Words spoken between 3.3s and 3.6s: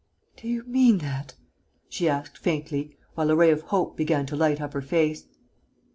ray